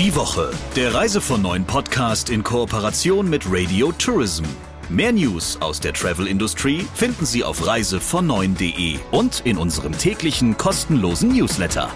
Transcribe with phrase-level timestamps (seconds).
[0.00, 4.44] Die Woche, der Reise von neuen Podcast in Kooperation mit Radio Tourism.
[4.88, 11.90] Mehr News aus der Travel-Industrie finden Sie auf reisevon9.de und in unserem täglichen kostenlosen Newsletter.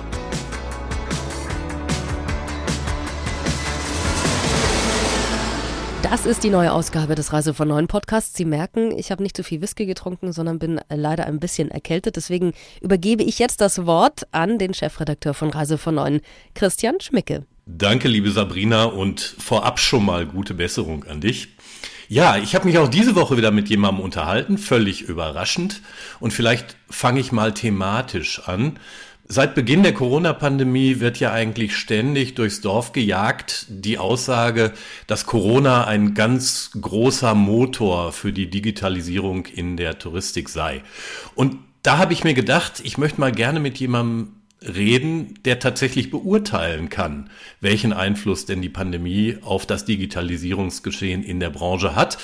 [6.03, 8.37] Das ist die neue Ausgabe des Reise von Neuen Podcasts.
[8.37, 12.17] Sie merken, ich habe nicht zu viel Whisky getrunken, sondern bin leider ein bisschen erkältet.
[12.17, 12.53] Deswegen
[12.83, 16.21] übergebe ich jetzt das Wort an den Chefredakteur von Reise von Neuen,
[16.53, 17.47] Christian Schmicke.
[17.67, 21.49] Danke, liebe Sabrina, und vorab schon mal gute Besserung an dich.
[22.09, 25.81] Ja, ich habe mich auch diese Woche wieder mit jemandem unterhalten, völlig überraschend.
[26.21, 28.79] Und vielleicht fange ich mal thematisch an.
[29.27, 34.75] Seit Beginn der Corona-Pandemie wird ja eigentlich ständig durchs Dorf gejagt die Aussage,
[35.07, 40.83] dass Corona ein ganz großer Motor für die Digitalisierung in der Touristik sei.
[41.35, 46.11] Und da habe ich mir gedacht, ich möchte mal gerne mit jemandem reden, der tatsächlich
[46.11, 52.19] beurteilen kann, welchen Einfluss denn die Pandemie auf das Digitalisierungsgeschehen in der Branche hat.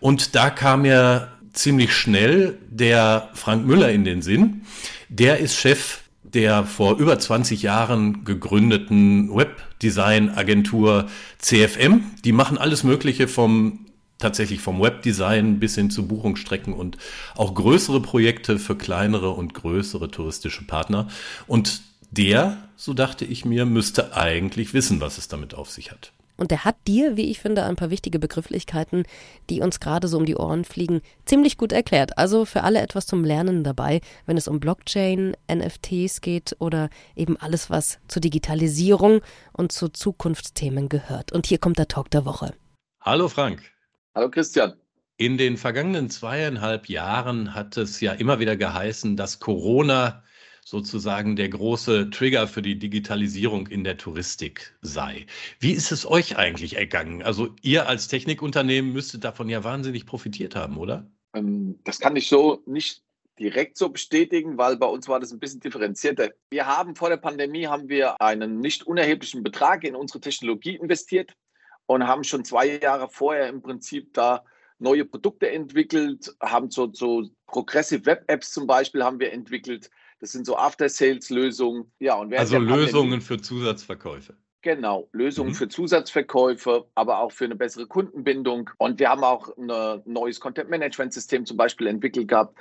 [0.00, 4.62] Und da kam mir ziemlich schnell der Frank Müller in den Sinn.
[5.08, 6.02] Der ist Chef
[6.34, 11.06] der vor über 20 Jahren gegründeten Webdesign-Agentur
[11.38, 12.02] CFM.
[12.24, 13.86] Die machen alles Mögliche vom
[14.18, 16.98] tatsächlich vom Webdesign bis hin zu Buchungsstrecken und
[17.36, 21.08] auch größere Projekte für kleinere und größere touristische Partner.
[21.46, 26.12] Und der, so dachte ich mir, müsste eigentlich wissen, was es damit auf sich hat.
[26.38, 29.02] Und der hat dir, wie ich finde, ein paar wichtige Begrifflichkeiten,
[29.50, 32.16] die uns gerade so um die Ohren fliegen, ziemlich gut erklärt.
[32.16, 37.36] Also für alle etwas zum Lernen dabei, wenn es um Blockchain, NFTs geht oder eben
[37.36, 39.20] alles, was zur Digitalisierung
[39.52, 41.32] und zu Zukunftsthemen gehört.
[41.32, 42.54] Und hier kommt der Talk der Woche.
[43.00, 43.77] Hallo Frank.
[44.14, 44.74] Hallo Christian.
[45.16, 50.22] In den vergangenen zweieinhalb Jahren hat es ja immer wieder geheißen, dass Corona
[50.64, 55.26] sozusagen der große Trigger für die Digitalisierung in der Touristik sei.
[55.60, 57.22] Wie ist es euch eigentlich ergangen?
[57.22, 61.10] Also ihr als Technikunternehmen müsstet davon ja wahnsinnig profitiert haben, oder?
[61.34, 63.02] Ähm, das kann ich so nicht
[63.38, 66.30] direkt so bestätigen, weil bei uns war das ein bisschen differenzierter.
[66.50, 71.34] Wir haben vor der Pandemie haben wir einen nicht unerheblichen Betrag in unsere Technologie investiert
[71.88, 74.44] und haben schon zwei Jahre vorher im Prinzip da
[74.78, 79.90] neue Produkte entwickelt, haben so, so Progressive Web Apps zum Beispiel haben wir entwickelt,
[80.20, 81.90] das sind so After-Sales-Lösungen.
[81.98, 84.36] Ja, und also Lösungen für Zusatzverkäufe.
[84.62, 85.54] Genau, Lösungen mhm.
[85.54, 88.68] für Zusatzverkäufe, aber auch für eine bessere Kundenbindung.
[88.78, 92.58] Und wir haben auch ein neues Content-Management-System zum Beispiel entwickelt gehabt.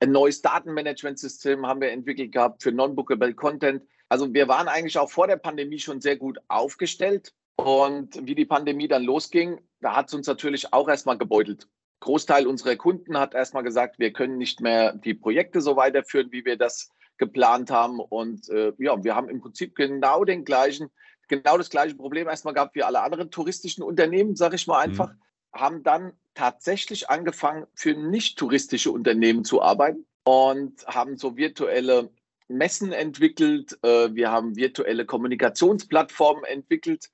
[0.00, 3.82] Ein neues Datenmanagement-System haben wir entwickelt gehabt für Non-Bookable Content.
[4.08, 7.32] Also wir waren eigentlich auch vor der Pandemie schon sehr gut aufgestellt.
[7.56, 11.68] Und wie die Pandemie dann losging, da hat es uns natürlich auch erstmal gebeutelt.
[12.00, 16.44] Großteil unserer Kunden hat erstmal gesagt, wir können nicht mehr die Projekte so weiterführen, wie
[16.44, 18.00] wir das geplant haben.
[18.00, 20.90] Und äh, ja, wir haben im Prinzip genau den gleichen,
[21.28, 25.08] genau das gleiche Problem erstmal gehabt wie alle anderen touristischen Unternehmen, sage ich mal einfach,
[25.08, 25.18] mhm.
[25.58, 32.10] haben dann tatsächlich angefangen, für nicht touristische Unternehmen zu arbeiten und haben so virtuelle
[32.48, 33.78] Messen entwickelt.
[33.82, 37.08] Äh, wir haben virtuelle Kommunikationsplattformen entwickelt,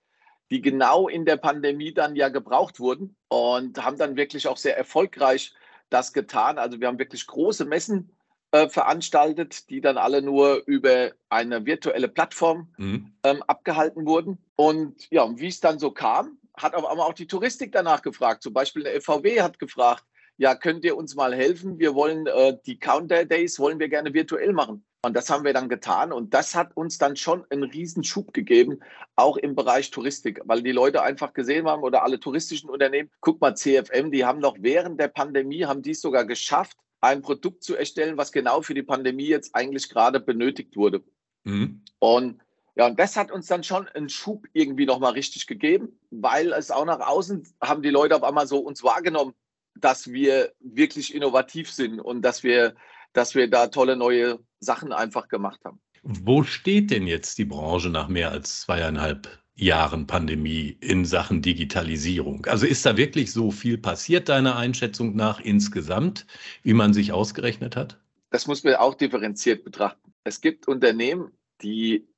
[0.52, 4.76] die genau in der Pandemie dann ja gebraucht wurden und haben dann wirklich auch sehr
[4.76, 5.54] erfolgreich
[5.88, 6.58] das getan.
[6.58, 8.12] Also wir haben wirklich große Messen
[8.50, 13.12] äh, veranstaltet, die dann alle nur über eine virtuelle Plattform mhm.
[13.24, 14.36] ähm, abgehalten wurden.
[14.54, 18.42] Und ja, wie es dann so kam, hat aber auch die Touristik danach gefragt.
[18.42, 20.04] Zum Beispiel der FVW hat gefragt,
[20.37, 21.78] ja, könnt ihr uns mal helfen?
[21.78, 24.84] Wir wollen äh, die Counter Days wollen wir gerne virtuell machen.
[25.04, 26.12] Und das haben wir dann getan.
[26.12, 28.78] Und das hat uns dann schon einen Riesenschub gegeben,
[29.16, 33.41] auch im Bereich Touristik, weil die Leute einfach gesehen haben oder alle touristischen Unternehmen, guck
[33.41, 37.75] mal, CFM, die haben noch während der Pandemie, haben dies sogar geschafft, ein Produkt zu
[37.75, 41.03] erstellen, was genau für die Pandemie jetzt eigentlich gerade benötigt wurde.
[41.43, 41.82] Mhm.
[41.99, 42.41] Und
[42.75, 46.70] ja, und das hat uns dann schon einen Schub irgendwie nochmal richtig gegeben, weil es
[46.70, 49.34] auch nach außen haben die Leute auf einmal so uns wahrgenommen,
[49.75, 52.75] dass wir wirklich innovativ sind und dass wir
[53.12, 55.81] dass wir da tolle neue Sachen einfach gemacht haben.
[56.03, 62.46] Wo steht denn jetzt die Branche nach mehr als zweieinhalb Jahren Pandemie in Sachen Digitalisierung?
[62.46, 66.26] Also ist da wirklich so viel passiert, deiner Einschätzung nach insgesamt,
[66.62, 68.00] wie man sich ausgerechnet hat?
[68.31, 70.12] Das muss man auch differenziert betrachten.
[70.25, 72.08] Es gibt Unternehmen, die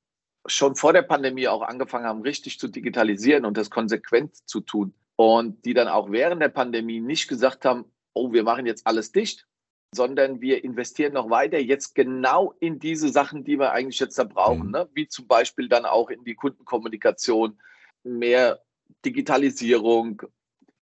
[0.47, 4.93] schon vor der Pandemie auch angefangen haben, richtig zu digitalisieren und das konsequent zu tun.
[5.17, 9.11] Und die dann auch während der Pandemie nicht gesagt haben, oh, wir machen jetzt alles
[9.11, 9.47] dicht,
[9.93, 14.25] sondern wir investieren noch weiter jetzt genau in diese Sachen, die wir eigentlich jetzt da
[14.25, 14.71] brauchen, mhm.
[14.71, 14.89] ne?
[14.93, 17.59] wie zum Beispiel dann auch in die Kundenkommunikation,
[18.03, 18.61] mehr
[19.05, 20.21] Digitalisierung,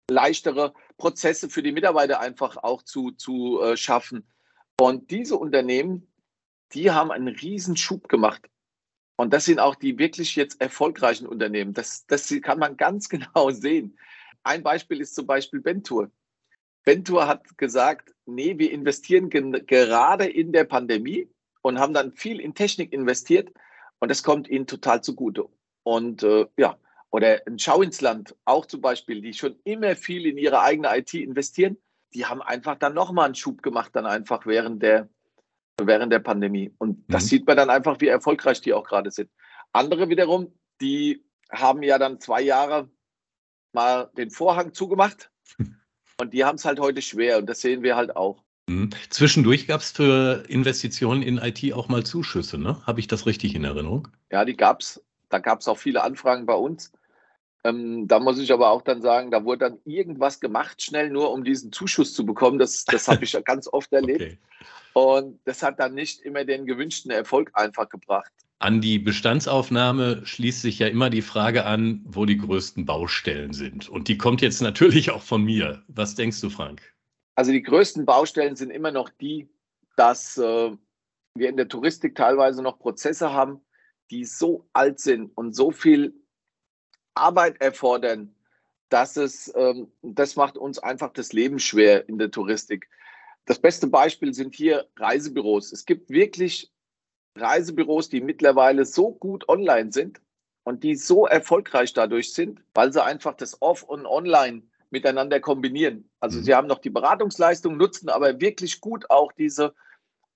[0.09, 4.27] leichtere Prozesse für die Mitarbeiter einfach auch zu, zu äh, schaffen.
[4.80, 6.12] Und diese Unternehmen,
[6.74, 8.50] die haben einen riesen Schub gemacht
[9.15, 11.74] Und das sind auch die wirklich jetzt erfolgreichen Unternehmen.
[11.74, 13.97] Das, das kann man ganz genau sehen.
[14.44, 16.12] Ein Beispiel ist zum Beispiel Bentour.
[16.84, 21.30] Bentour hat gesagt, nee, wir investieren gerade in der Pandemie
[21.62, 23.51] und haben dann viel in Technik investiert
[24.00, 25.48] und das kommt ihnen total zugute.
[25.84, 26.78] Und äh, ja,
[27.10, 30.98] oder ein Schau ins Land auch zum Beispiel, die schon immer viel in ihre eigene
[30.98, 31.78] IT investieren,
[32.13, 35.10] die haben einfach dann nochmal einen Schub gemacht, dann einfach während der,
[35.81, 36.74] während der Pandemie.
[36.80, 37.28] Und das mhm.
[37.28, 39.30] sieht man dann einfach, wie erfolgreich die auch gerade sind.
[39.72, 42.90] Andere wiederum, die haben ja dann zwei Jahre
[43.73, 45.31] mal den Vorhang zugemacht
[46.19, 48.43] und die haben es halt heute schwer und das sehen wir halt auch.
[48.67, 48.91] Mhm.
[49.09, 52.81] Zwischendurch gab es für Investitionen in IT auch mal Zuschüsse, ne?
[52.85, 54.07] Habe ich das richtig in Erinnerung?
[54.31, 55.03] Ja, die gab es.
[55.29, 56.91] Da gab es auch viele Anfragen bei uns.
[57.63, 61.31] Ähm, da muss ich aber auch dann sagen, da wurde dann irgendwas gemacht, schnell nur
[61.31, 62.59] um diesen Zuschuss zu bekommen.
[62.59, 64.21] Das, das habe ich ja ganz oft erlebt.
[64.21, 64.37] Okay.
[64.93, 68.31] Und das hat dann nicht immer den gewünschten Erfolg einfach gebracht.
[68.63, 73.89] An die Bestandsaufnahme schließt sich ja immer die Frage an, wo die größten Baustellen sind.
[73.89, 75.83] Und die kommt jetzt natürlich auch von mir.
[75.89, 76.81] Was denkst du, Frank?
[77.36, 79.50] Also die größten Baustellen sind immer noch die,
[79.98, 80.71] dass äh,
[81.36, 83.60] wir in der Touristik teilweise noch Prozesse haben,
[84.12, 86.13] die so alt sind und so viel
[87.16, 88.33] Arbeit erfordern,
[88.88, 92.88] dass es, ähm, das macht uns einfach das Leben schwer in der Touristik.
[93.44, 95.74] Das beste Beispiel sind hier Reisebüros.
[95.74, 96.72] Es gibt wirklich
[97.35, 100.21] Reisebüros, die mittlerweile so gut online sind
[100.63, 106.09] und die so erfolgreich dadurch sind, weil sie einfach das Off- und Online miteinander kombinieren.
[106.19, 106.44] Also mhm.
[106.44, 109.74] sie haben noch die Beratungsleistung, nutzen aber wirklich gut auch diese,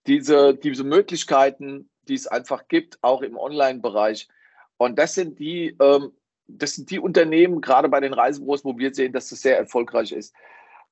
[0.08, 4.28] diese, diese Möglichkeiten, die es einfach gibt, auch im Online-Bereich.
[4.78, 6.12] Und das sind die, ähm,
[6.48, 10.12] das sind die Unternehmen, gerade bei den Reisebüros, wo wir sehen, dass das sehr erfolgreich
[10.12, 10.34] ist.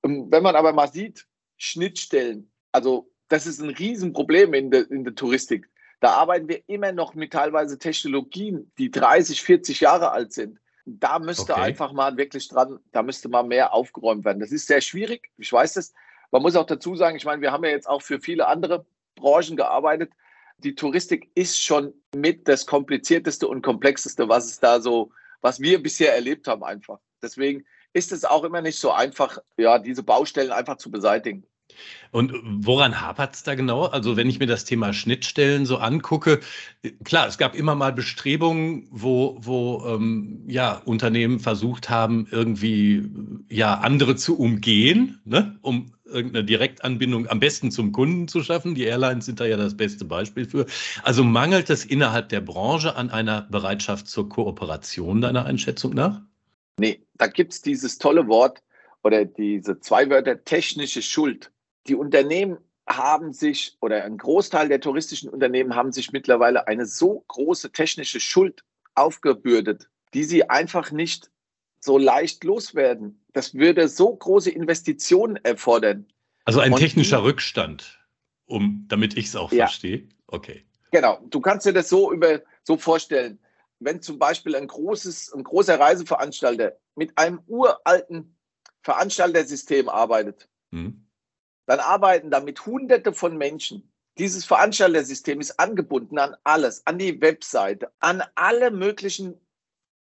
[0.04, 1.26] Ähm, wenn man aber mal sieht,
[1.58, 5.70] Schnittstellen, also das ist ein Riesenproblem in der, in der Touristik.
[6.00, 10.60] Da arbeiten wir immer noch mit teilweise Technologien, die 30, 40 Jahre alt sind.
[10.86, 11.62] Da müsste okay.
[11.62, 14.40] einfach mal wirklich dran, da müsste mal mehr aufgeräumt werden.
[14.40, 15.94] Das ist sehr schwierig, ich weiß das.
[16.32, 18.86] Man muss auch dazu sagen, ich meine, wir haben ja jetzt auch für viele andere
[19.16, 20.12] Branchen gearbeitet.
[20.60, 25.12] Die Touristik ist schon mit das komplizierteste und komplexeste, was es da so
[25.46, 26.98] was wir bisher erlebt haben einfach.
[27.22, 31.46] Deswegen ist es auch immer nicht so einfach, ja, diese Baustellen einfach zu beseitigen.
[32.12, 33.86] Und woran hapert es da genau?
[33.86, 36.40] Also wenn ich mir das Thema Schnittstellen so angucke,
[37.04, 43.10] klar, es gab immer mal Bestrebungen, wo, wo ähm, ja, Unternehmen versucht haben, irgendwie
[43.50, 45.58] ja, andere zu umgehen, ne?
[45.62, 48.76] um irgendeine Direktanbindung am besten zum Kunden zu schaffen.
[48.76, 50.66] Die Airlines sind da ja das beste Beispiel für.
[51.04, 56.22] Also mangelt es innerhalb der Branche an einer Bereitschaft zur Kooperation deiner Einschätzung nach?
[56.80, 58.62] Nee, da gibt es dieses tolle Wort
[59.04, 61.52] oder diese zwei Wörter technische Schuld.
[61.88, 67.24] Die Unternehmen haben sich oder ein Großteil der touristischen Unternehmen haben sich mittlerweile eine so
[67.28, 71.32] große technische Schuld aufgebürdet, die sie einfach nicht
[71.80, 73.24] so leicht loswerden.
[73.34, 76.08] Das würde so große Investitionen erfordern.
[76.46, 78.00] Also ein Und technischer die, Rückstand,
[78.46, 79.66] um, damit ich es auch ja.
[79.66, 80.08] verstehe.
[80.28, 80.66] Okay.
[80.92, 81.20] Genau.
[81.30, 83.40] Du kannst dir das so über so vorstellen.
[83.80, 88.36] Wenn zum Beispiel ein großes, ein großer Reiseveranstalter mit einem uralten
[88.82, 91.05] Veranstaltersystem arbeitet, hm.
[91.66, 93.92] Dann arbeiten damit Hunderte von Menschen.
[94.18, 99.40] Dieses Veranstaltersystem ist angebunden an alles, an die Webseite, an alle möglichen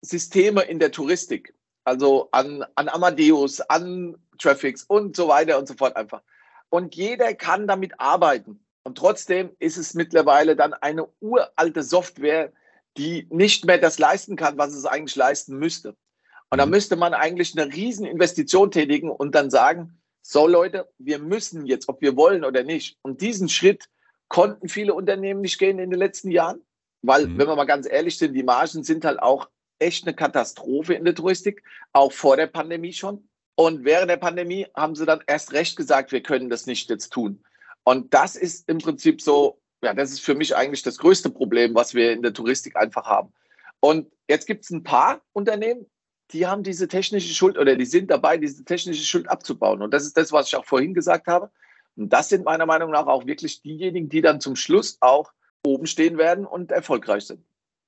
[0.00, 1.54] Systeme in der Touristik
[1.88, 6.22] also an, an Amadeus, an Traffics und so weiter und so fort einfach.
[6.68, 8.60] Und jeder kann damit arbeiten.
[8.84, 12.52] Und trotzdem ist es mittlerweile dann eine uralte Software,
[12.98, 15.96] die nicht mehr das leisten kann, was es eigentlich leisten müsste.
[16.50, 16.72] Und da mhm.
[16.72, 19.97] müsste man eigentlich eine riesen Investition tätigen und dann sagen,
[20.30, 22.98] so Leute, wir müssen jetzt, ob wir wollen oder nicht.
[23.00, 23.88] Und diesen Schritt
[24.28, 26.60] konnten viele Unternehmen nicht gehen in den letzten Jahren,
[27.00, 27.38] weil, mhm.
[27.38, 31.06] wenn wir mal ganz ehrlich sind, die Margen sind halt auch echt eine Katastrophe in
[31.06, 31.62] der Touristik,
[31.94, 33.26] auch vor der Pandemie schon.
[33.54, 37.08] Und während der Pandemie haben sie dann erst recht gesagt, wir können das nicht jetzt
[37.08, 37.42] tun.
[37.84, 41.74] Und das ist im Prinzip so, ja, das ist für mich eigentlich das größte Problem,
[41.74, 43.32] was wir in der Touristik einfach haben.
[43.80, 45.86] Und jetzt gibt es ein paar Unternehmen,
[46.32, 49.82] die haben diese technische Schuld oder die sind dabei, diese technische Schuld abzubauen.
[49.82, 51.50] Und das ist das, was ich auch vorhin gesagt habe.
[51.96, 55.32] Und das sind meiner Meinung nach auch wirklich diejenigen, die dann zum Schluss auch
[55.64, 57.44] oben stehen werden und erfolgreich sind.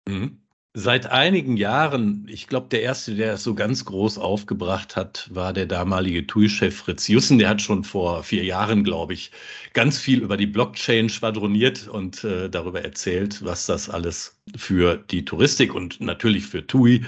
[0.09, 0.43] Mhm.
[0.73, 5.53] Seit einigen Jahren, ich glaube, der erste, der es so ganz groß aufgebracht hat, war
[5.53, 7.39] der damalige TUI-Chef Fritz Jussen.
[7.39, 9.33] Der hat schon vor vier Jahren, glaube ich,
[9.73, 15.25] ganz viel über die Blockchain schwadroniert und äh, darüber erzählt, was das alles für die
[15.25, 17.05] Touristik und natürlich für TUI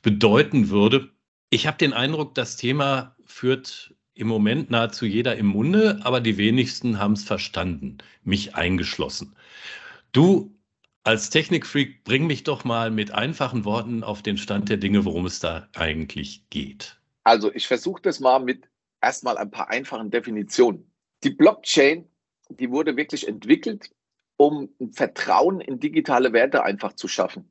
[0.00, 1.10] bedeuten würde.
[1.50, 6.38] Ich habe den Eindruck, das Thema führt im Moment nahezu jeder im Munde, aber die
[6.38, 9.36] wenigsten haben es verstanden, mich eingeschlossen.
[10.12, 10.53] Du
[11.04, 15.26] als Technikfreak, bring mich doch mal mit einfachen Worten auf den Stand der Dinge, worum
[15.26, 16.98] es da eigentlich geht.
[17.24, 18.68] Also ich versuche das mal mit
[19.00, 20.90] erstmal ein paar einfachen Definitionen.
[21.22, 22.08] Die Blockchain,
[22.48, 23.90] die wurde wirklich entwickelt,
[24.36, 27.48] um Vertrauen in digitale Werte einfach zu schaffen.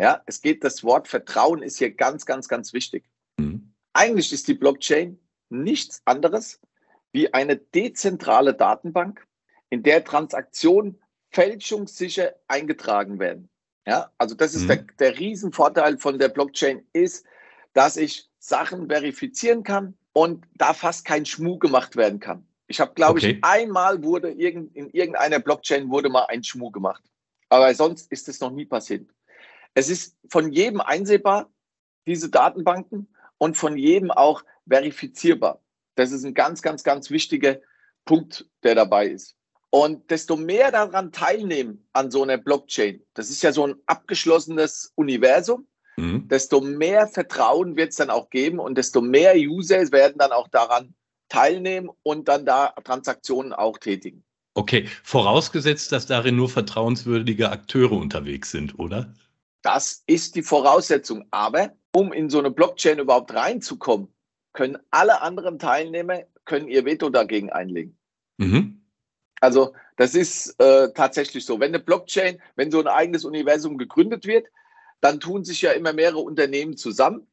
[0.00, 3.04] Ja, es geht, das Wort Vertrauen ist hier ganz, ganz, ganz wichtig.
[3.38, 3.72] Mhm.
[3.92, 5.18] Eigentlich ist die Blockchain
[5.50, 6.60] nichts anderes
[7.12, 9.26] wie eine dezentrale Datenbank,
[9.70, 13.48] in der Transaktionen fälschungssicher eingetragen werden.
[13.86, 14.68] Ja, also das ist mhm.
[14.68, 17.24] der, der Riesenvorteil von der Blockchain ist,
[17.72, 22.46] dass ich Sachen verifizieren kann und da fast kein Schmuh gemacht werden kann.
[22.66, 23.32] Ich habe, glaube okay.
[23.32, 27.02] ich, einmal wurde irgend, in irgendeiner Blockchain wurde mal ein Schmuh gemacht.
[27.48, 29.08] Aber sonst ist es noch nie passiert.
[29.74, 31.50] Es ist von jedem einsehbar,
[32.06, 33.08] diese Datenbanken,
[33.38, 35.62] und von jedem auch verifizierbar.
[35.94, 37.58] Das ist ein ganz, ganz, ganz wichtiger
[38.04, 39.36] Punkt, der dabei ist.
[39.70, 44.92] Und desto mehr daran teilnehmen an so einer Blockchain, das ist ja so ein abgeschlossenes
[44.94, 46.26] Universum, mhm.
[46.28, 50.48] desto mehr Vertrauen wird es dann auch geben und desto mehr User werden dann auch
[50.48, 50.94] daran
[51.28, 54.24] teilnehmen und dann da Transaktionen auch tätigen.
[54.54, 59.14] Okay, vorausgesetzt, dass darin nur vertrauenswürdige Akteure unterwegs sind, oder?
[59.62, 61.26] Das ist die Voraussetzung.
[61.30, 64.08] Aber um in so eine Blockchain überhaupt reinzukommen,
[64.54, 67.96] können alle anderen Teilnehmer können ihr Veto dagegen einlegen.
[68.38, 68.80] Mhm.
[69.40, 71.60] Also das ist äh, tatsächlich so.
[71.60, 74.46] Wenn eine Blockchain, wenn so ein eigenes Universum gegründet wird,
[75.00, 77.26] dann tun sich ja immer mehrere Unternehmen zusammen.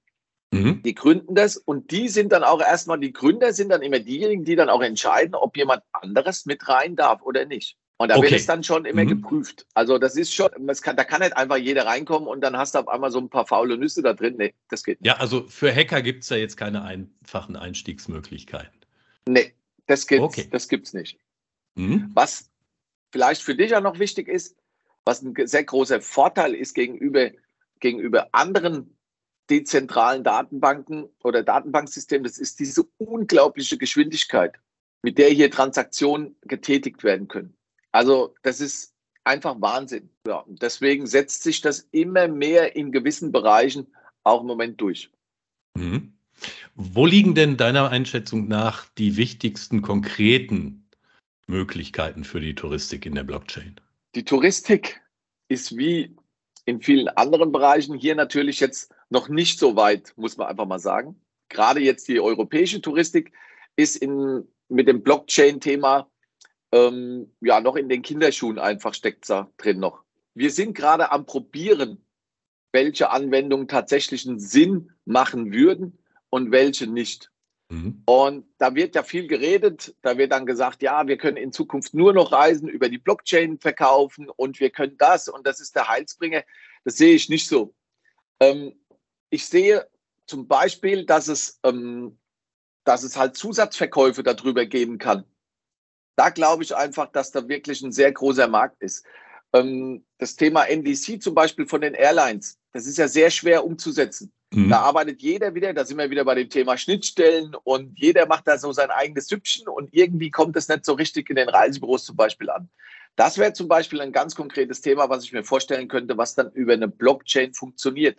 [0.51, 0.83] Mhm.
[0.83, 4.45] Die gründen das und die sind dann auch erstmal, die Gründer sind dann immer diejenigen,
[4.45, 7.77] die dann auch entscheiden, ob jemand anderes mit rein darf oder nicht.
[7.97, 8.29] Und da okay.
[8.29, 9.09] wird es dann schon immer mhm.
[9.09, 9.65] geprüft.
[9.73, 10.49] Also das ist schon,
[10.81, 13.29] kann, da kann nicht einfach jeder reinkommen und dann hast du auf einmal so ein
[13.29, 14.35] paar faule Nüsse da drin.
[14.37, 15.07] Nee, das geht nicht.
[15.07, 18.81] Ja, also für Hacker gibt es ja jetzt keine einfachen Einstiegsmöglichkeiten.
[19.27, 19.53] Nee,
[19.87, 20.47] das gibt's, okay.
[20.51, 21.17] das gibt's nicht.
[21.75, 22.11] Mhm.
[22.13, 22.49] Was
[23.11, 24.57] vielleicht für dich ja noch wichtig ist,
[25.05, 27.31] was ein sehr großer Vorteil ist gegenüber,
[27.79, 28.97] gegenüber anderen
[29.49, 34.55] dezentralen Datenbanken oder Datenbanksystemen, das ist diese unglaubliche Geschwindigkeit,
[35.03, 37.55] mit der hier Transaktionen getätigt werden können.
[37.91, 40.09] Also das ist einfach Wahnsinn.
[40.27, 43.87] Ja, deswegen setzt sich das immer mehr in gewissen Bereichen
[44.23, 45.11] auch im Moment durch.
[45.75, 46.13] Mhm.
[46.75, 50.84] Wo liegen denn deiner Einschätzung nach die wichtigsten konkreten
[51.47, 53.79] Möglichkeiten für die Touristik in der Blockchain?
[54.15, 55.01] Die Touristik
[55.47, 56.15] ist wie
[56.65, 60.79] in vielen anderen Bereichen hier natürlich jetzt noch nicht so weit, muss man einfach mal
[60.79, 61.21] sagen.
[61.49, 63.31] Gerade jetzt die europäische Touristik
[63.75, 66.09] ist in, mit dem Blockchain-Thema
[66.71, 70.03] ähm, ja noch in den Kinderschuhen einfach steckt da drin noch.
[70.33, 72.03] Wir sind gerade am Probieren,
[72.71, 75.97] welche Anwendungen tatsächlich einen Sinn machen würden
[76.29, 77.31] und welche nicht.
[77.75, 78.03] Mhm.
[78.05, 79.95] Und da wird ja viel geredet.
[80.01, 83.59] Da wird dann gesagt, ja, wir können in Zukunft nur noch Reisen über die Blockchain
[83.59, 86.43] verkaufen und wir können das und das ist der Heilsbringer.
[86.83, 87.73] Das sehe ich nicht so.
[88.39, 88.79] Ähm,
[89.29, 89.87] ich sehe
[90.25, 92.17] zum Beispiel, dass es, ähm,
[92.85, 95.25] dass es halt Zusatzverkäufe darüber geben kann.
[96.15, 99.05] Da glaube ich einfach, dass da wirklich ein sehr großer Markt ist.
[99.53, 104.31] Ähm, das Thema NDC zum Beispiel von den Airlines, das ist ja sehr schwer umzusetzen.
[104.51, 104.69] Mhm.
[104.69, 108.47] Da arbeitet jeder wieder, da sind wir wieder bei dem Thema Schnittstellen und jeder macht
[108.47, 112.05] da so sein eigenes Süppchen und irgendwie kommt es nicht so richtig in den Reisebüros
[112.05, 112.69] zum Beispiel an.
[113.15, 116.51] Das wäre zum Beispiel ein ganz konkretes Thema, was ich mir vorstellen könnte, was dann
[116.51, 118.17] über eine Blockchain funktioniert.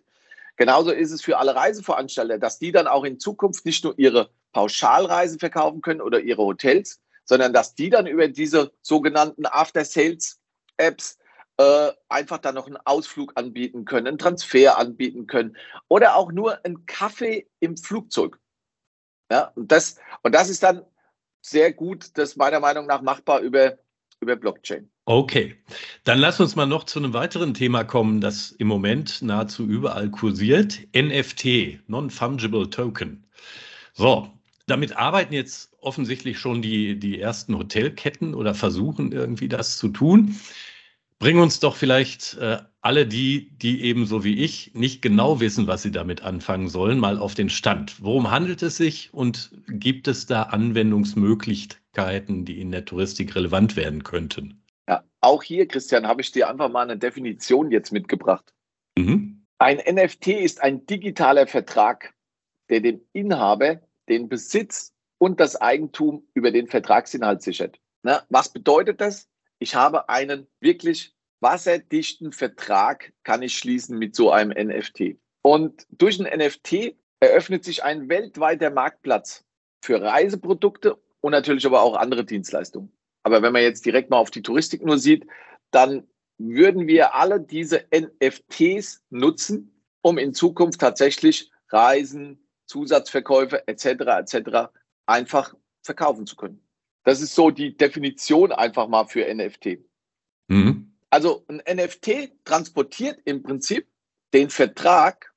[0.56, 4.30] Genauso ist es für alle Reiseveranstalter, dass die dann auch in Zukunft nicht nur ihre
[4.52, 11.18] Pauschalreisen verkaufen können oder ihre Hotels, sondern dass die dann über diese sogenannten After-Sales-Apps
[11.58, 15.56] äh, einfach dann noch einen Ausflug anbieten können, einen Transfer anbieten können
[15.88, 18.38] oder auch nur einen Kaffee im Flugzeug.
[19.30, 20.84] Ja, und das, und das ist dann
[21.40, 23.78] sehr gut, das meiner Meinung nach machbar über,
[24.20, 24.90] über Blockchain.
[25.04, 25.56] Okay,
[26.04, 30.10] dann lass uns mal noch zu einem weiteren Thema kommen, das im Moment nahezu überall
[30.10, 30.80] kursiert.
[30.94, 33.24] NFT, Non-Fungible Token.
[33.94, 34.30] So,
[34.66, 40.34] damit arbeiten jetzt offensichtlich schon die, die ersten Hotelketten oder versuchen irgendwie das zu tun.
[41.18, 45.82] Bring uns doch vielleicht äh, alle die, die ebenso wie ich nicht genau wissen, was
[45.82, 48.02] sie damit anfangen sollen, mal auf den Stand.
[48.02, 54.04] Worum handelt es sich und gibt es da Anwendungsmöglichkeiten, die in der Touristik relevant werden
[54.04, 54.62] könnten?
[54.86, 58.52] Ja, auch hier, Christian, habe ich dir einfach mal eine Definition jetzt mitgebracht.
[58.98, 59.46] Mhm.
[59.58, 62.12] Ein NFT ist ein digitaler Vertrag,
[62.68, 67.80] der dem Inhaber den Besitz und das Eigentum über den Vertragsinhalt sichert.
[68.02, 69.28] Na, was bedeutet das?
[69.58, 75.16] Ich habe einen wirklich wasserdichten Vertrag, kann ich schließen mit so einem NFT.
[75.42, 79.44] Und durch ein NFT eröffnet sich ein weltweiter Marktplatz
[79.82, 82.92] für Reiseprodukte und natürlich aber auch andere Dienstleistungen.
[83.22, 85.26] Aber wenn man jetzt direkt mal auf die Touristik nur sieht,
[85.70, 86.06] dann
[86.38, 93.86] würden wir alle diese NFTs nutzen, um in Zukunft tatsächlich Reisen, Zusatzverkäufe etc.
[93.86, 94.70] etc.
[95.06, 96.65] einfach verkaufen zu können.
[97.06, 99.78] Das ist so die Definition einfach mal für NFT.
[100.48, 100.92] Mhm.
[101.08, 103.86] Also ein NFT transportiert im Prinzip
[104.34, 105.32] den Vertrag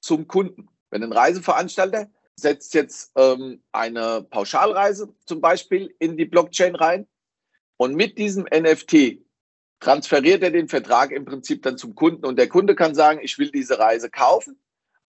[0.00, 0.68] zum Kunden.
[0.90, 7.06] Wenn ein Reiseveranstalter setzt jetzt ähm, eine Pauschalreise zum Beispiel in die Blockchain rein
[7.76, 9.20] und mit diesem NFT
[9.78, 13.38] transferiert er den Vertrag im Prinzip dann zum Kunden und der Kunde kann sagen, ich
[13.38, 14.58] will diese Reise kaufen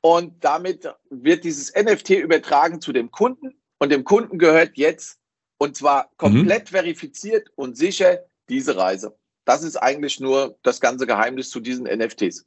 [0.01, 5.19] und damit wird dieses NFT übertragen zu dem Kunden und dem Kunden gehört jetzt
[5.57, 6.75] und zwar komplett mhm.
[6.75, 8.19] verifiziert und sicher
[8.49, 9.15] diese Reise.
[9.45, 12.45] Das ist eigentlich nur das ganze Geheimnis zu diesen NFTs.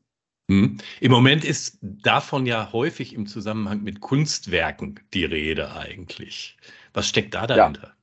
[0.50, 0.79] Hm.
[1.00, 6.57] Im Moment ist davon ja häufig im Zusammenhang mit Kunstwerken die Rede eigentlich.
[6.95, 7.83] Was steckt da dahinter?
[7.83, 7.95] Ja.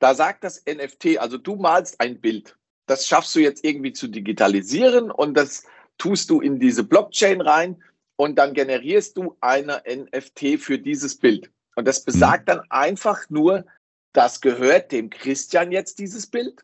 [0.00, 2.56] Da sagt das NFT, also du malst ein Bild.
[2.86, 5.64] Das schaffst du jetzt irgendwie zu digitalisieren und das
[5.96, 7.80] tust du in diese Blockchain rein
[8.16, 11.52] und dann generierst du eine NFT für dieses Bild.
[11.76, 12.56] Und das besagt hm.
[12.56, 13.64] dann einfach nur,
[14.12, 16.62] das gehört dem Christian jetzt dieses Bild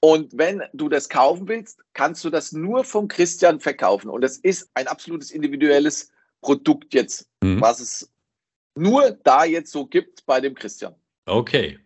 [0.00, 4.08] und wenn du das kaufen willst, kannst du das nur vom Christian verkaufen.
[4.08, 6.10] Und das ist ein absolutes individuelles
[6.42, 7.60] Produkt jetzt, mhm.
[7.60, 8.12] was es
[8.76, 10.94] nur da jetzt so gibt bei dem Christian.
[11.24, 11.78] Okay.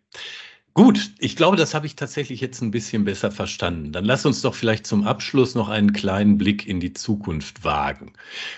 [0.75, 3.93] Gut, ich glaube, das habe ich tatsächlich jetzt ein bisschen besser verstanden.
[3.93, 8.13] Dann lass uns doch vielleicht zum Abschluss noch einen kleinen Blick in die Zukunft wagen.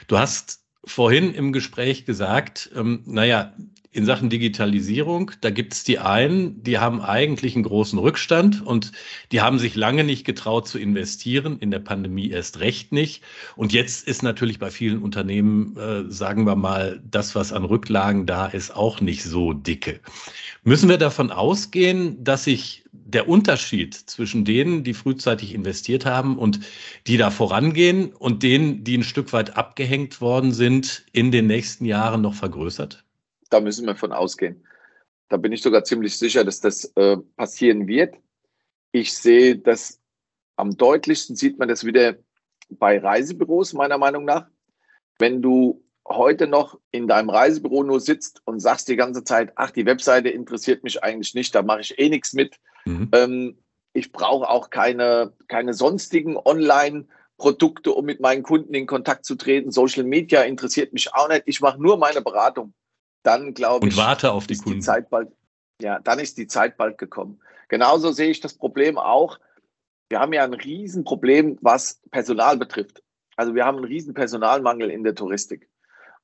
[0.08, 3.54] Du hast vorhin im Gespräch gesagt, ähm, naja,
[3.92, 8.92] in Sachen Digitalisierung, da gibt es die einen, die haben eigentlich einen großen Rückstand und
[9.32, 13.22] die haben sich lange nicht getraut zu investieren, in der Pandemie erst recht nicht.
[13.54, 18.24] Und jetzt ist natürlich bei vielen Unternehmen, äh, sagen wir mal, das, was an Rücklagen
[18.24, 20.00] da ist, auch nicht so dicke.
[20.64, 26.60] Müssen wir davon ausgehen, dass sich der Unterschied zwischen denen, die frühzeitig investiert haben und
[27.06, 31.84] die da vorangehen und denen, die ein Stück weit abgehängt worden sind, in den nächsten
[31.84, 33.04] Jahren noch vergrößert?
[33.52, 34.66] Da müssen wir von ausgehen.
[35.28, 38.14] Da bin ich sogar ziemlich sicher, dass das äh, passieren wird.
[38.92, 40.00] Ich sehe das
[40.56, 42.16] am deutlichsten sieht man das wieder
[42.68, 44.46] bei Reisebüros, meiner Meinung nach.
[45.18, 49.70] Wenn du heute noch in deinem Reisebüro nur sitzt und sagst die ganze Zeit, ach,
[49.70, 52.58] die Webseite interessiert mich eigentlich nicht, da mache ich eh nichts mit.
[52.84, 53.08] Mhm.
[53.12, 53.58] Ähm,
[53.92, 59.70] ich brauche auch keine, keine sonstigen Online-Produkte, um mit meinen Kunden in Kontakt zu treten.
[59.70, 61.42] Social Media interessiert mich auch nicht.
[61.46, 62.72] Ich mache nur meine Beratung
[63.22, 64.80] dann glaube ich, und warte auf die ist Kunden.
[64.80, 65.30] Die Zeit bald,
[65.80, 67.40] ja, dann ist die Zeit bald gekommen.
[67.68, 69.38] Genauso sehe ich das Problem auch.
[70.08, 73.02] Wir haben ja ein Riesenproblem, was Personal betrifft.
[73.36, 75.68] Also wir haben einen riesen Personalmangel in der Touristik.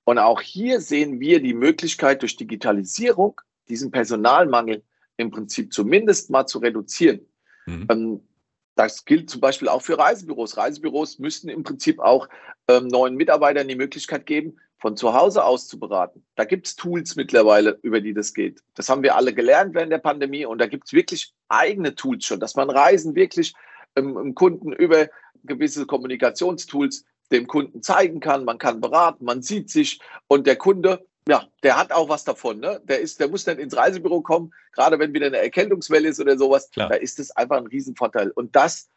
[0.04, 4.82] Und auch hier sehen wir die Möglichkeit durch Digitalisierung, diesen Personalmangel
[5.16, 7.20] im Prinzip zumindest mal zu reduzieren.
[7.66, 7.86] Mhm.
[7.90, 8.28] Ähm,
[8.74, 10.56] das gilt zum Beispiel auch für Reisebüros.
[10.56, 12.28] Reisebüros müssten im Prinzip auch
[12.68, 16.24] ähm, neuen Mitarbeitern die Möglichkeit geben, von zu Hause aus zu beraten.
[16.36, 18.62] Da gibt es Tools mittlerweile, über die das geht.
[18.74, 22.24] Das haben wir alle gelernt während der Pandemie und da gibt es wirklich eigene Tools
[22.24, 23.54] schon, dass man Reisen wirklich
[23.96, 25.08] ähm, im Kunden über
[25.44, 28.44] gewisse Kommunikationstools dem Kunden zeigen kann.
[28.44, 32.60] Man kann beraten, man sieht sich und der Kunde, ja, der hat auch was davon.
[32.60, 32.80] Ne?
[32.84, 36.38] Der, ist, der muss nicht ins Reisebüro kommen, gerade wenn wieder eine Erkältungswelle ist oder
[36.38, 36.70] sowas.
[36.70, 36.88] Klar.
[36.88, 38.30] Da ist das einfach ein Riesenvorteil.
[38.30, 38.88] Und das,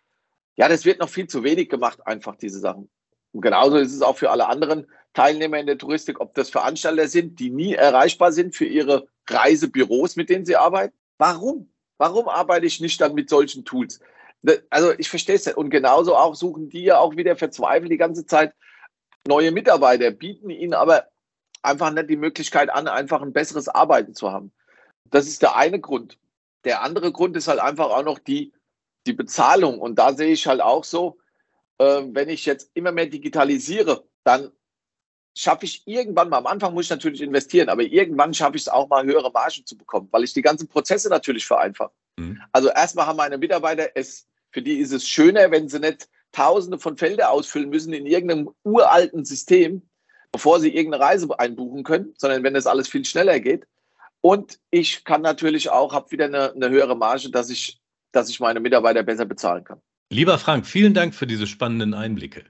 [0.55, 2.89] ja, das wird noch viel zu wenig gemacht, einfach diese Sachen.
[3.33, 7.07] Und genauso ist es auch für alle anderen Teilnehmer in der Touristik, ob das Veranstalter
[7.07, 10.93] sind, die nie erreichbar sind für ihre Reisebüros, mit denen sie arbeiten.
[11.17, 11.69] Warum?
[11.97, 13.99] Warum arbeite ich nicht dann mit solchen Tools?
[14.69, 15.47] Also ich verstehe es.
[15.47, 18.53] Und genauso auch suchen die ja auch wieder verzweifelt die ganze Zeit
[19.27, 21.07] neue Mitarbeiter, bieten ihnen aber
[21.61, 24.51] einfach nicht die Möglichkeit an, einfach ein besseres Arbeiten zu haben.
[25.05, 26.17] Das ist der eine Grund.
[26.63, 28.53] Der andere Grund ist halt einfach auch noch die,
[29.05, 29.79] die Bezahlung.
[29.79, 31.19] Und da sehe ich halt auch so,
[31.77, 34.51] äh, wenn ich jetzt immer mehr digitalisiere, dann
[35.35, 38.67] schaffe ich irgendwann mal, am Anfang muss ich natürlich investieren, aber irgendwann schaffe ich es
[38.69, 41.91] auch mal, höhere Margen zu bekommen, weil ich die ganzen Prozesse natürlich vereinfache.
[42.17, 42.41] Mhm.
[42.51, 46.79] Also erstmal haben meine Mitarbeiter, es, für die ist es schöner, wenn sie nicht tausende
[46.79, 49.81] von Felder ausfüllen müssen in irgendeinem uralten System,
[50.31, 53.67] bevor sie irgendeine Reise einbuchen können, sondern wenn das alles viel schneller geht.
[54.21, 58.39] Und ich kann natürlich auch, habe wieder eine, eine höhere Marge, dass ich, dass ich
[58.39, 59.81] meine Mitarbeiter besser bezahlen kann.
[60.09, 62.45] Lieber Frank, vielen Dank für diese spannenden Einblicke.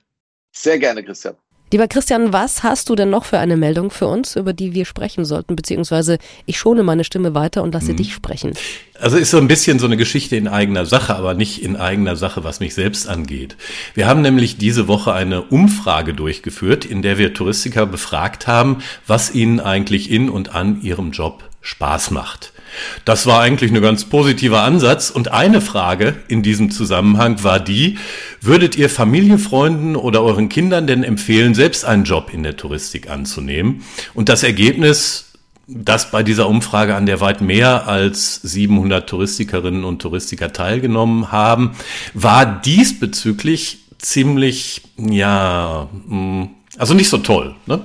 [0.52, 1.36] Sehr gerne, Christian.
[1.72, 4.84] Lieber Christian, was hast du denn noch für eine Meldung für uns, über die wir
[4.84, 5.56] sprechen sollten?
[5.56, 7.96] Beziehungsweise ich schone meine Stimme weiter und lasse mhm.
[7.96, 8.54] dich sprechen.
[9.00, 12.18] Also ist so ein bisschen so eine Geschichte in eigener Sache, aber nicht in eigener
[12.18, 13.56] Sache, was mich selbst angeht.
[13.94, 19.34] Wir haben nämlich diese Woche eine Umfrage durchgeführt, in der wir Touristiker befragt haben, was
[19.34, 22.52] ihnen eigentlich in und an ihrem Job Spaß macht.
[23.06, 25.10] Das war eigentlich ein ganz positiver Ansatz.
[25.10, 27.98] Und eine Frage in diesem Zusammenhang war die,
[28.42, 33.10] würdet ihr Familie, Freunden oder euren Kindern denn empfehlen, selbst einen Job in der Touristik
[33.10, 33.84] anzunehmen?
[34.14, 35.28] Und das Ergebnis
[35.74, 41.72] dass bei dieser Umfrage, an der weit mehr als 700 Touristikerinnen und Touristiker teilgenommen haben,
[42.14, 46.50] war diesbezüglich ziemlich, ja, hm,
[46.82, 47.54] also nicht so toll.
[47.68, 47.80] Ne?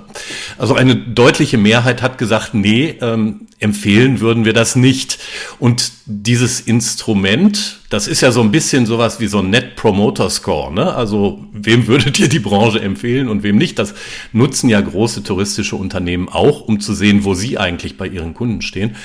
[0.57, 5.19] Also eine deutliche Mehrheit hat gesagt, nee, ähm, empfehlen würden wir das nicht.
[5.59, 10.31] Und dieses Instrument, das ist ja so ein bisschen sowas wie so ein Net Promoter
[10.31, 10.73] Score.
[10.73, 10.95] Ne?
[10.95, 13.79] Also wem würdet ihr die Branche empfehlen und wem nicht?
[13.79, 13.93] Das
[14.33, 18.63] nutzen ja große touristische Unternehmen auch, um zu sehen, wo sie eigentlich bei ihren Kunden
[18.63, 18.97] stehen.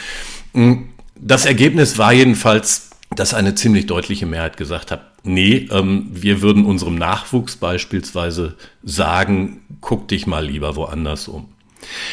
[0.53, 0.87] Hm,
[1.19, 6.65] das Ergebnis war jedenfalls dass eine ziemlich deutliche Mehrheit gesagt hat, nee, ähm, wir würden
[6.65, 11.47] unserem Nachwuchs beispielsweise sagen, guck dich mal lieber woanders um.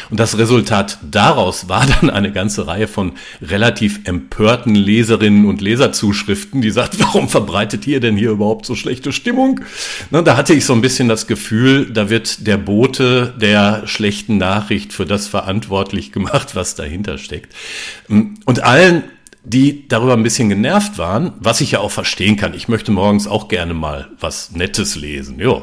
[0.09, 6.61] Und das Resultat daraus war dann eine ganze Reihe von relativ empörten Leserinnen und Leserzuschriften,
[6.61, 9.61] die sagt, warum verbreitet ihr denn hier überhaupt so schlechte Stimmung?
[10.11, 14.37] Na, da hatte ich so ein bisschen das Gefühl, da wird der Bote der schlechten
[14.37, 17.53] Nachricht für das verantwortlich gemacht, was dahinter steckt.
[18.07, 19.03] Und allen
[19.43, 22.53] die darüber ein bisschen genervt waren, was ich ja auch verstehen kann.
[22.53, 25.39] Ich möchte morgens auch gerne mal was Nettes lesen.
[25.39, 25.61] Ja,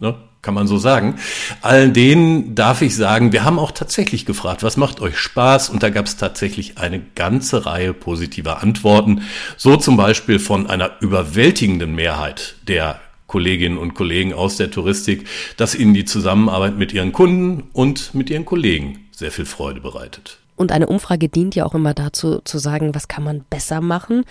[0.00, 1.16] ne, kann man so sagen.
[1.60, 5.68] Allen denen darf ich sagen, wir haben auch tatsächlich gefragt, was macht euch Spaß?
[5.68, 9.22] Und da gab es tatsächlich eine ganze Reihe positiver Antworten.
[9.56, 15.74] So zum Beispiel von einer überwältigenden Mehrheit der Kolleginnen und Kollegen aus der Touristik, dass
[15.74, 20.37] ihnen die Zusammenarbeit mit ihren Kunden und mit ihren Kollegen sehr viel Freude bereitet.
[20.58, 24.24] Und eine Umfrage dient ja auch immer dazu, zu sagen, was kann man besser machen.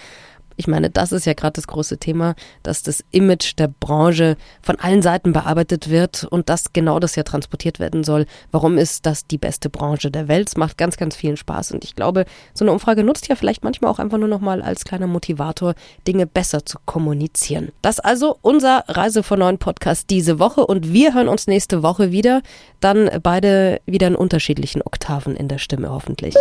[0.58, 4.80] Ich meine, das ist ja gerade das große Thema, dass das Image der Branche von
[4.80, 8.26] allen Seiten bearbeitet wird und dass genau das ja transportiert werden soll.
[8.52, 10.48] Warum ist das die beste Branche der Welt?
[10.50, 13.64] Es macht ganz, ganz vielen Spaß und ich glaube, so eine Umfrage nutzt ja vielleicht
[13.64, 15.76] manchmal auch einfach nur nochmal als kleiner Motivator,
[16.08, 17.72] Dinge besser zu kommunizieren.
[17.84, 22.12] Das also unser Reise vor neuen Podcast diese Woche und wir hören uns nächste Woche
[22.12, 22.42] wieder.
[22.80, 26.34] Dann beide wieder in unterschiedlichen Oktaven in der Stimme hoffentlich.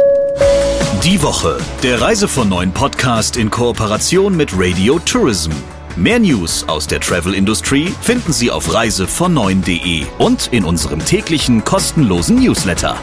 [1.04, 4.05] Die Woche, der Reise von neuen Podcast in Kooperation
[4.36, 5.50] mit Radio Tourism.
[5.96, 9.34] Mehr News aus der Travel Industry finden Sie auf reisevon
[10.18, 12.96] und in unserem täglichen kostenlosen Newsletter.